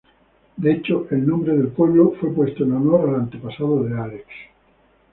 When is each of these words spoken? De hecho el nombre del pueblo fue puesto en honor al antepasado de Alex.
De 0.57 0.71
hecho 0.71 1.05
el 1.11 1.27
nombre 1.27 1.55
del 1.55 1.67
pueblo 1.67 2.15
fue 2.19 2.31
puesto 2.33 2.63
en 2.63 2.71
honor 2.73 3.07
al 3.09 3.15
antepasado 3.17 3.83
de 3.83 3.99
Alex. 3.99 4.27